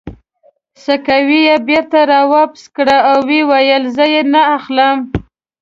سکوې 0.83 1.39
یې 1.47 1.55
بېرته 1.67 1.99
را 2.09 2.21
واپس 2.33 2.63
کړې 2.75 2.97
او 3.09 3.17
ویې 3.27 3.41
ویل: 3.49 3.83
زه 3.95 4.05
یې 4.13 4.21
نه 4.33 4.41
اخلم. 4.57 4.97